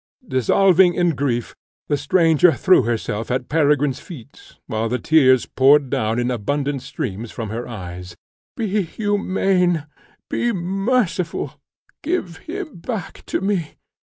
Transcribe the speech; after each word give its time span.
Dissolving 0.27 0.95
in 0.95 1.11
grief, 1.13 1.55
the 1.87 1.95
stranger 1.95 2.53
threw 2.53 2.81
herself 2.81 3.29
at 3.29 3.47
Peregrine's 3.49 3.99
feet, 3.99 4.55
while 4.65 4.89
the 4.89 4.97
tears 4.97 5.45
poured 5.45 5.91
down 5.91 6.17
in 6.17 6.31
abundant 6.31 6.81
streams 6.81 7.29
from 7.31 7.51
her 7.51 7.67
eyes: 7.67 8.15
"Be 8.57 8.81
humane, 8.81 9.85
be 10.27 10.51
merciful 10.53 11.61
give 12.01 12.37
him 12.49 12.79
back 12.79 13.23
to 13.27 13.41
me!" 13.41 13.75